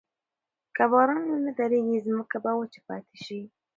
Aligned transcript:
که 0.75 0.83
باران 0.91 1.23
ونه 1.27 1.51
وریږي، 1.57 1.97
ځمکه 2.05 2.37
به 2.43 2.51
وچه 2.59 2.79
پاتې 2.87 3.15
شي. 3.25 3.39